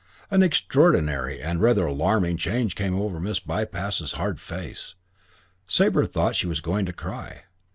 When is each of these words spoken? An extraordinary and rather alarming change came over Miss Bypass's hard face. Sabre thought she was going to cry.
An 0.31 0.41
extraordinary 0.41 1.39
and 1.39 1.61
rather 1.61 1.85
alarming 1.85 2.37
change 2.37 2.73
came 2.73 2.95
over 2.95 3.19
Miss 3.19 3.39
Bypass's 3.39 4.13
hard 4.13 4.39
face. 4.39 4.95
Sabre 5.67 6.07
thought 6.07 6.35
she 6.35 6.47
was 6.47 6.59
going 6.59 6.87
to 6.87 6.91
cry. 6.91 7.43